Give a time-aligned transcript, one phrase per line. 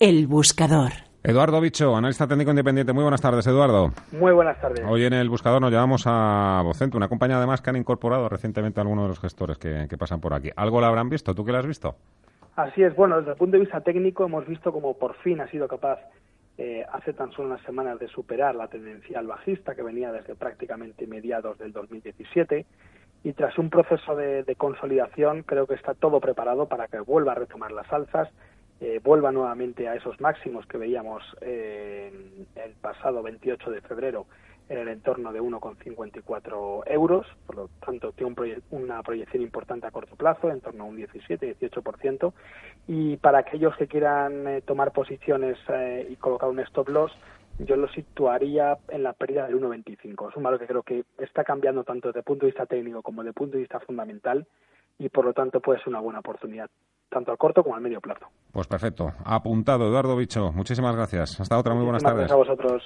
[0.00, 0.92] El buscador.
[1.24, 2.92] Eduardo Bicho, analista técnico independiente.
[2.92, 3.90] Muy buenas tardes, Eduardo.
[4.12, 4.84] Muy buenas tardes.
[4.88, 8.78] Hoy en el buscador nos llevamos a Vocento, una compañía además que han incorporado recientemente
[8.78, 10.50] a algunos de los gestores que, que pasan por aquí.
[10.54, 11.34] ¿Algo lo habrán visto?
[11.34, 11.96] ¿Tú qué lo has visto?
[12.54, 12.94] Así es.
[12.94, 15.98] Bueno, desde el punto de vista técnico hemos visto como por fin ha sido capaz
[16.58, 20.36] eh, hace tan solo unas semanas de superar la tendencia al bajista que venía desde
[20.36, 22.66] prácticamente mediados del 2017
[23.24, 27.32] y tras un proceso de, de consolidación creo que está todo preparado para que vuelva
[27.32, 28.28] a retomar las alzas,
[28.80, 32.12] eh, vuelva nuevamente a esos máximos que veíamos eh,
[32.54, 34.26] el pasado 28 de febrero
[34.68, 39.86] en el entorno de 1,54 euros, por lo tanto tiene un proye una proyección importante
[39.86, 42.32] a corto plazo, en torno a un 17-18%,
[42.86, 47.12] y para aquellos que quieran eh, tomar posiciones eh, y colocar un stop loss,
[47.58, 50.30] yo lo situaría en la pérdida del 1,25.
[50.30, 53.22] Es un valor que creo que está cambiando tanto desde punto de vista técnico como
[53.22, 54.46] desde el punto de vista fundamental
[54.98, 56.68] y por lo tanto puede ser una buena oportunidad,
[57.08, 58.26] tanto al corto como al medio plazo.
[58.52, 59.12] Pues perfecto.
[59.24, 60.52] Apuntado, Eduardo Bicho.
[60.52, 61.40] Muchísimas gracias.
[61.40, 61.74] Hasta otra.
[61.74, 62.28] Muy buenas Muchísimas tardes.
[62.28, 62.82] Gracias a vosotros.